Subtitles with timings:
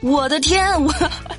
[0.00, 0.92] 我的天，我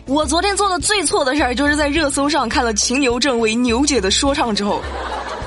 [0.05, 4.81] 我昨天做的最错的事儿，就是在热搜上看了秦牛正为牛姐的说唱之后，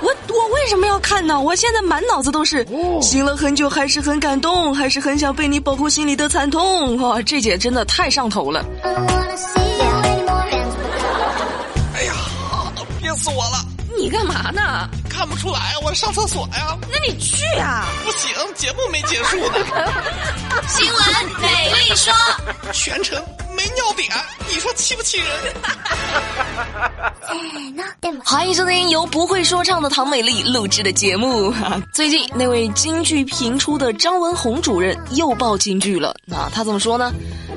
[0.00, 1.40] 我我为什么要看呢？
[1.40, 2.66] 我现在满脑子都是，
[3.02, 6.96] 醒了很久还是很感动，还是很想被你保护心里的惨痛。
[6.98, 8.64] 哇，这姐真的太上头了。
[11.94, 12.14] 哎呀，
[13.00, 13.66] 憋死我了！
[13.98, 14.88] 你干嘛呢？
[15.20, 16.74] 看不出来，我上厕所呀。
[16.90, 17.86] 那你去啊！
[18.06, 19.52] 不行，节目没结束呢。
[20.66, 20.98] 新闻
[21.42, 22.10] 美丽说，
[22.72, 23.22] 全程
[23.54, 24.10] 没尿点，
[24.48, 25.28] 你说气不气人？
[28.24, 31.52] 欢迎收听由不会说唱的唐美丽录制的节目。
[31.92, 36.14] 最近那位京剧频出的张文宏主任又爆京剧了。
[36.24, 37.12] 那他怎么说呢？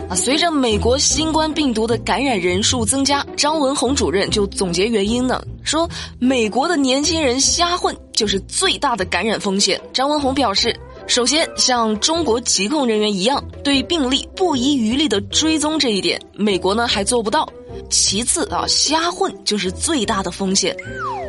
[0.10, 9.80] 啊，随着美国新冠病毒的感染人数增加，张文宏主任就总结原因呢，说美国的年轻人瞎混就是最大的感染风险。
[9.92, 10.78] 张文宏表示，
[11.08, 17.48] 首先像中国疾控人员一样对病例不遗余力的追踪这一点，美国呢还做不到。
[17.90, 20.76] 其次啊，瞎混就是最大的风险。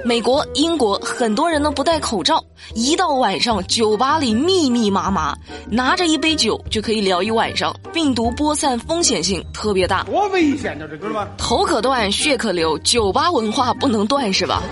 [0.05, 2.43] 美国、英国很多人呢不戴口罩，
[2.75, 5.35] 一到晚上酒吧里密密麻麻，
[5.71, 10.03] 拿着一杯酒就可以聊一晚上，病毒播散风险性特别大。
[10.05, 11.29] 多危险呢，这知道吗？
[11.39, 14.63] 头可断，血可流，酒吧文化不能断是吧？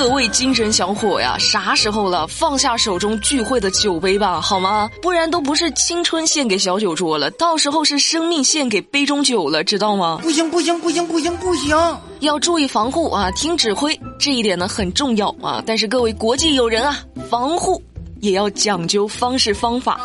[0.00, 2.26] 各位精神小伙呀，啥时候了？
[2.26, 4.88] 放下手中聚会的酒杯吧，好吗？
[5.02, 10.18] 不然都不是青春献给小酒桌了，到时候是生命献给杯中酒了，知道吗？
[10.22, 11.76] 不行不行不行不行不行！
[12.20, 15.62] 要注意防护啊，听指挥，这一点呢很重要啊。
[15.66, 16.98] 但是各位国际友人啊，
[17.28, 17.80] 防护
[18.22, 20.00] 也要讲究方式方法。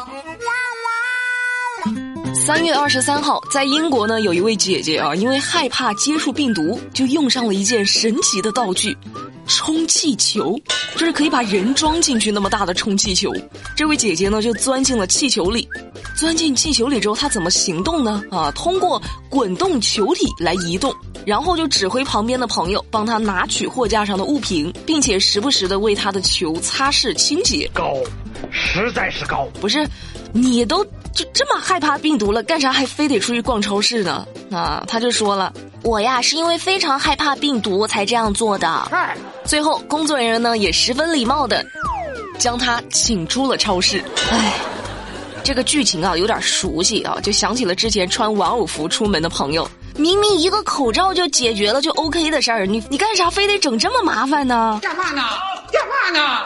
[2.34, 8.96] 三月二十三号，在英国呢，有一位姐姐啊，因为害怕接触病毒，就用上了一件神奇的道具。
[9.48, 10.60] 充气球，
[10.96, 13.32] 就是可以把人装进去那么大的充气球。
[13.76, 15.68] 这位姐姐呢，就钻进了气球里。
[16.16, 18.24] 钻进气球里之后，她怎么行动呢？
[18.32, 20.94] 啊，通过滚动球体来移动，
[21.26, 27.70] 然后就指挥旁边的朋友帮她拿取货架上的物品，并且时不时的为她的球擦拭清洁。
[27.74, 27.94] 高，
[28.50, 29.46] 实在是高。
[29.60, 29.86] 不是，
[30.32, 34.26] 你都就这么害怕病毒了，干啥还非得出去逛超市呢？
[34.52, 35.52] 啊，他就说了。
[35.84, 38.92] 我呀，是因为非常害怕病毒才这样做的。
[39.44, 41.64] 最后，工作人员呢也十分礼貌的
[42.40, 44.04] 将他请出了超市。
[44.32, 44.54] 唉，
[45.44, 49.70] 这个剧情啊有点熟悉啊，就想起了之前穿玩偶服出门的朋友。
[49.96, 54.80] 明明一个口罩就解决了就 OK 的事儿，你你干啥非得整这么麻烦呢？
[54.82, 55.22] 干嘛呢？
[55.72, 56.44] 干嘛呢？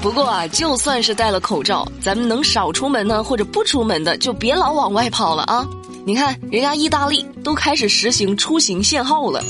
[0.00, 5.66] 不过啊，就算是戴了口罩，咱们能少出门呢，或者不出门的，就别老往外跑了啊。
[6.06, 9.42] 你看，人家意大利都开始实行出行限号了。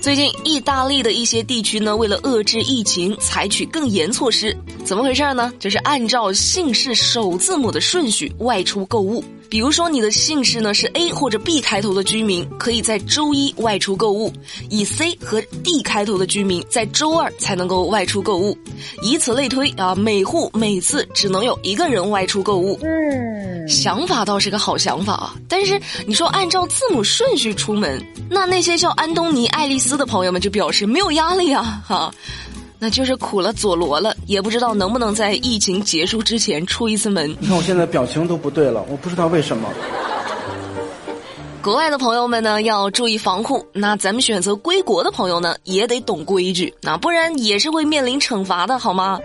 [0.00, 4.56] 最近，意大利的一些地区呢，为了遏制疫情，采取更严措施。
[4.90, 5.52] 怎么回事呢？
[5.60, 9.22] 就是按照姓氏首字母的顺序外出购物。
[9.48, 14.32] 比如说，你的姓氏呢是 A 或者 B 开头的居民，可以在周一外出购物；
[14.68, 18.58] 以 C 和 D 开头的居民，在周二才能够外出购物。
[19.00, 22.76] 以此类推啊，每户每次只能有一个人外出购物。
[22.82, 32.12] 嗯，想法倒是个好想法啊，但是你说按照字母顺序出门，那那些叫安东尼、爱丽丝的朋友们就表示没有压力啊，哈。
[32.82, 37.36] 那就是苦了佐罗了，也不知道能不能在疫情结束之前出一次门。
[37.40, 39.68] 你看我现在表情都不对了，我不知道为什么。
[41.60, 49.18] 国外的朋友们呢要注意防护，那咱们选择归国的朋友呢也得懂规矩，那不然也是会面临惩罚的，好吗？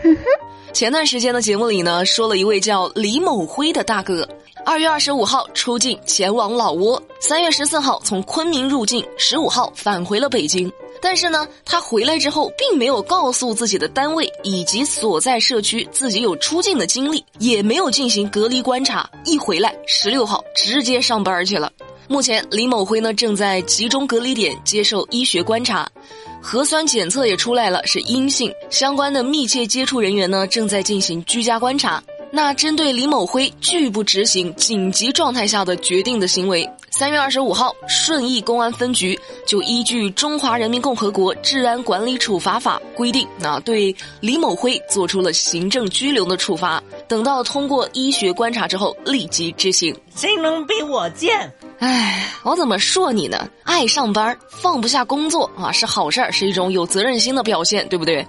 [0.73, 4.27] 前段时间的节目里呢说了一位叫李某辉的大哥，
[4.65, 10.71] 二月二十五号出境前往老挝，三月十四号从昆明入境，十五号返回了北京。
[11.01, 19.09] 但是呢，他回来之后并没有告诉自己的单位以及所在社区自己有出境的经历，也没有进行隔离观察。
[19.23, 21.71] 一回来，十六号直接上班去了。
[22.07, 25.89] 目前，李某辉呢正在集中隔离点接受医学观察，
[26.41, 28.51] 核酸检测也出来了，是阴性。
[28.69, 32.03] 相关的密切接触人员呢正在进行居家观察。
[32.31, 36.69] 那针对李某辉拒不执行紧急状态下的决定的行为。
[36.97, 46.81] 三月二十五号，顺义公安分局就依据《中华人民共和国治安管理处罚法》规定，那对李某辉做出了行政拘留的处罚。
[47.05, 49.93] 等到通过医学观察之后，立即执行。
[50.15, 51.53] 谁能比我贱？
[51.79, 53.45] 哎，我怎么说你呢？
[53.65, 58.25] 爱上班，放不下工作啊，是好事儿，是一种有责任心的表现，对不对？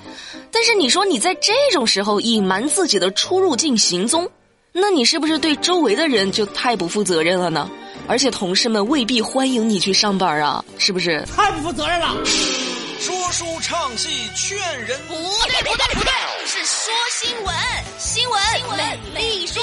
[0.51, 4.29] 但是你说你在这种时候隐瞒自己的出入境行踪，
[4.73, 7.71] 那你是不是对周围的人就太不负责任了呢？
[8.09, 11.25] 而且同事们未必欢迎你去上班啊，是不是？
[11.37, 12.15] 太不负责任了！
[12.99, 14.57] 说书唱戏劝
[14.87, 16.11] 人，不对不对不对，
[16.47, 17.55] 是说新闻，
[17.99, 18.41] 新闻
[19.15, 19.63] 美丽说。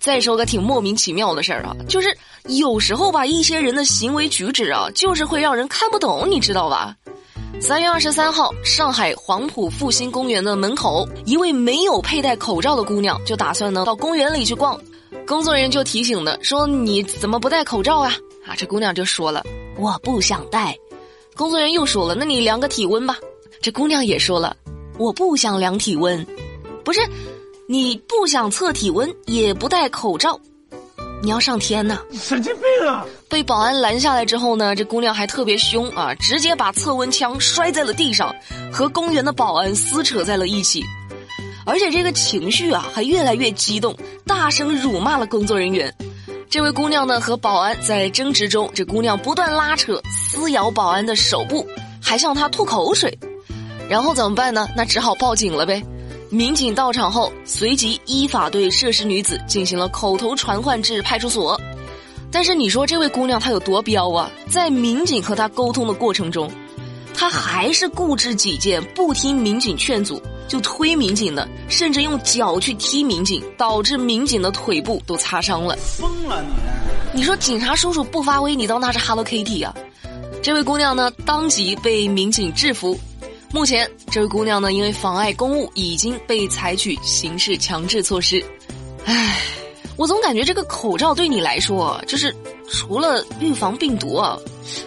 [0.00, 6.94] 再说个挺莫名其妙的事儿啊，就是有时候吧，一些人的行为举止啊，就是会让人看不懂，你知道吧？
[7.60, 14.80] 三月二十三号，上海黄浦复兴公园的门口，一位没有佩戴口罩的姑娘就打算呢到公园里去逛，
[15.28, 18.14] 工作人员就提醒的说：“你怎么不戴口罩啊？”
[18.48, 19.44] 啊，这姑娘就说了
[19.76, 20.74] ：“我不想戴。”
[21.36, 23.18] 工作人员又说了：“那你量个体温吧。”
[23.60, 24.56] 这姑娘也说了
[24.98, 26.26] ：“我不想量体温。”
[26.82, 27.00] 不是。
[27.70, 30.40] 你不想测体温，也不戴口罩，
[31.22, 32.00] 你要上天呐！
[32.14, 33.04] 神经病啊！
[33.28, 38.34] 被保安拦下来之后呢，这姑娘还特别凶啊，直接把测温枪摔在了地上，
[38.72, 40.82] 和公园的保安撕扯在了一起，
[41.68, 43.94] 而且这个情绪啊还越来越激动，
[44.26, 45.94] 大声辱骂了工作人员。
[46.48, 51.68] 这位姑娘呢和保安在争执中，这姑娘不断拉扯、撕咬保安的手部，
[52.02, 53.18] 还向他吐口水，
[53.86, 54.66] 然后怎么办呢？
[54.74, 55.82] 那只好报警了呗。
[56.30, 61.60] 民警到场后，随即依法对涉事女子进行了口头传唤至派出所。
[62.30, 64.30] 但是你说这位姑娘她有多彪啊？
[64.48, 66.50] 在民警和她沟通的过程中，
[67.12, 75.76] 她还是固执己见，不听民警劝阻，就推民警的，甚至用脚去踢民警，导致民警的腿部都擦伤了。
[75.76, 76.42] 疯了
[77.12, 77.20] 你！
[77.20, 79.74] 你说警察叔叔不发威，你当那是 Hello Kitty 啊？
[80.42, 82.98] 这位姑娘呢，当即被民警制服。
[83.50, 88.44] 目前，这位姑娘呢，因为妨碍公务，已经被采取刑事强制措施。
[89.04, 89.40] 唉，
[89.96, 92.34] 我总感觉这个口罩对你来说，就是
[92.70, 94.38] 除了预防病毒啊，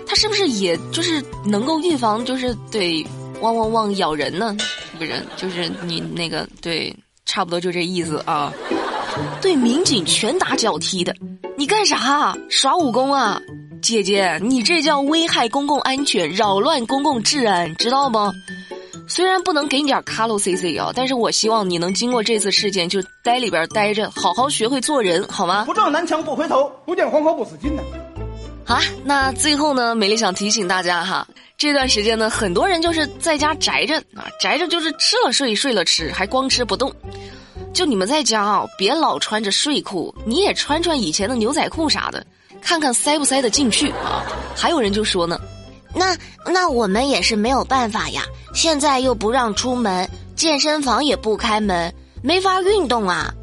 [0.07, 3.05] 它是不是也就是能够预防，就是对
[3.41, 4.55] 汪汪汪咬人呢？
[4.97, 6.95] 不是，就是你那个对，
[7.25, 8.53] 差不多就这意思啊。
[9.41, 11.13] 对民警拳打脚踢的，
[11.57, 12.33] 你干啥？
[12.49, 13.41] 耍武功啊？
[13.81, 18.17] 姐姐，你这叫危害公共安全，扰乱公共治安，知道不？
[19.07, 25.65] 虽然不能给你点卡路 C C 啊，但是我希望你能经过这次事件就待里边待着，好好学会做人，好吗？
[25.65, 27.83] 不撞南墙不回头，不见黄河不死心呢。
[28.63, 31.27] 好，那最后呢，美丽想提醒大家哈，
[31.57, 36.93] 这段时间呢，很多人就是在家宅着啊，宅着就是吃了睡，睡了吃，还光吃不动。
[37.73, 42.25] 就你们在家啊，别老穿着睡裤，你也穿穿以前的牛仔裤啥的。
[42.61, 44.23] 看看塞不塞得进去啊？
[44.55, 45.39] 还有人就说呢，
[45.95, 46.15] 那
[46.45, 48.23] 那我们也是没有办法呀。
[48.53, 51.91] 现在又不让出门，健身房也不开门，
[52.21, 53.33] 没法运动啊。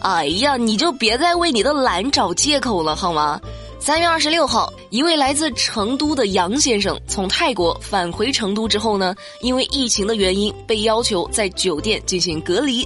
[0.00, 3.40] 哎呀，你就别再为你的懒找借口了好吗？
[3.86, 12.84] 三月二十六号，一位来自成都的杨先生从泰国返回成都之后呢，因为疫情的原因，被要求在酒店进行隔离。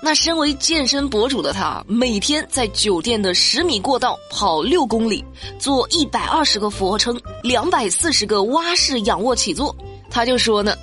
[0.00, 5.24] 那身为健身博主的他，每天在酒店的十米过道跑六公里，
[5.58, 9.74] 做一百二十个俯卧撑，两百四十个蛙式仰卧起坐。
[10.08, 10.76] 他就说呢：“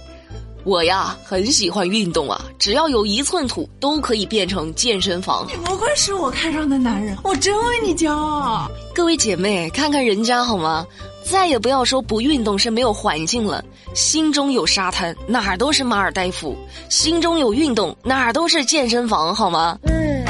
[0.64, 8.70] 我呀，很喜欢运动啊，只要有一寸土，都可以变成健身房。”你不愧是我看上的男人，我真为你骄傲。
[8.96, 10.86] 各位姐妹，看看人家好吗？
[11.24, 13.64] 再也不要说不运动是没有环境了。
[13.94, 16.54] 心中有沙滩，哪儿都是马尔代夫；
[16.90, 19.78] 心中有运动，哪儿都是健身房，好吗？
[19.84, 20.26] 嗯。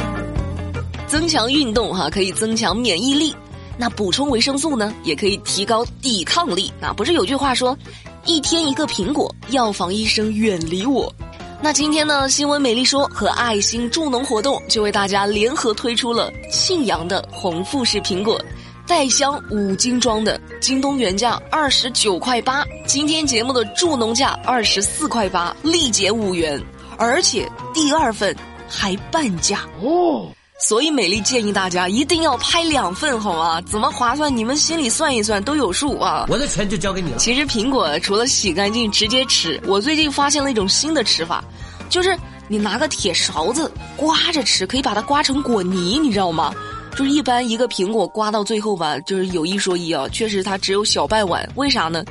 [1.07, 3.31] 增强运动哈，可以增强免疫力；
[3.77, 6.71] 那补充维生素呢，也可以提高抵抗力。
[6.81, 7.77] 啊，不是有句话说，
[8.25, 11.13] 一天一个苹果，药房医生远离我。
[11.61, 18.41] 那今天呢，新闻美丽说和爱心助农活动就为大家联合推出了庆阳的红富士苹果。
[18.87, 26.61] 带箱五斤装的，京东原价二十九块八，今天节目的助农价二十四块八，立减五元，
[26.97, 28.33] 而且第二份
[28.69, 30.29] 还半价哦。
[30.63, 33.59] 所以美丽建议大家一定要拍两份，好吗？
[33.63, 34.35] 怎么划算？
[34.35, 36.25] 你们心里算一算都有数啊。
[36.29, 37.17] 我的钱就交给你了。
[37.17, 41.43] 其实苹果除了洗干净直接吃，我最近发现了一种新的吃法，
[41.89, 42.17] 就是
[42.47, 46.53] 你拿个铁勺子刮着吃，可以把它刮成果泥，你知道吗？
[46.95, 51.45] 就是一般一个苹果刮到最后吧，就是有一说一啊，确实它只有小半碗。
[51.55, 52.05] 为啥呢？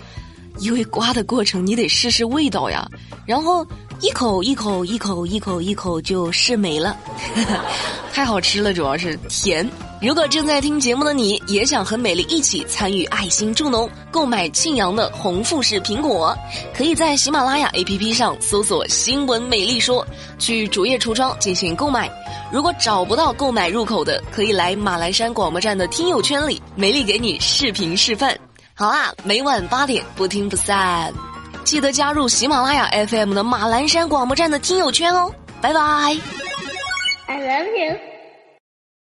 [0.59, 2.87] 因为刮的过程你得试试味道呀，
[3.27, 3.67] 然后
[4.01, 6.97] 一口一口一口一口一口就试没了，
[8.13, 9.69] 太好吃了，主要是甜。
[10.01, 16.37] 如果正在听节目的你也想和美丽一起参与爱心助农，购买庆阳的红富士苹果，
[16.75, 20.05] 可以在喜马拉雅 APP 上搜索“新闻美丽说”，
[20.41, 22.11] 去主页橱窗进行购买。
[22.53, 28.37] 如果找不到购买入口的，可以来马栏山广播站的听友圈里，美丽给你视频示范。
[28.83, 31.15] 好啦，每晚八点不听不散，
[31.63, 35.33] 记得加入喜马拉雅 FM 的马栏山广播站的听友圈哦。
[35.61, 35.81] 拜拜。
[37.29, 38.12] I love you.